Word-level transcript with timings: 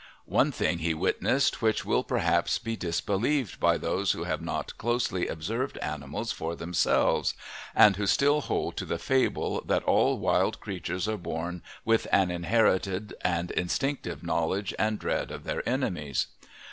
One 0.25 0.51
thing 0.51 0.79
he 0.79 0.95
witnessed 0.95 1.61
which 1.61 1.85
will 1.85 2.03
perhaps 2.03 2.57
be 2.57 2.75
disbelieved 2.75 3.59
by 3.59 3.77
those 3.77 4.13
who 4.13 4.23
have 4.23 4.41
not 4.41 4.75
closely 4.79 5.27
observed 5.27 5.77
animals 5.77 6.31
for 6.31 6.55
themselves, 6.55 7.35
and 7.75 7.97
who 7.97 8.07
still 8.07 8.41
hold 8.41 8.77
to 8.77 8.85
the 8.85 8.97
fable 8.97 9.61
that 9.67 9.83
all 9.83 10.17
wild 10.17 10.59
creatures 10.59 11.07
are 11.07 11.17
born 11.17 11.61
with 11.85 12.07
an 12.11 12.31
inherited 12.31 13.13
and 13.23 13.51
instinctive 13.51 14.23
knowledge 14.23 14.73
and 14.79 14.97
dread 14.97 15.29
of 15.29 15.43
their 15.43 15.61
enemies. 15.69 16.25